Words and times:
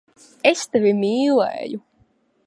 Es 0.51 0.61
tevi 0.75 0.93
mīlēju. 1.01 1.83